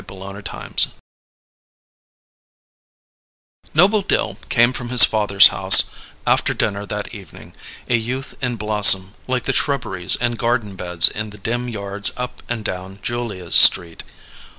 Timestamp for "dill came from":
4.01-4.89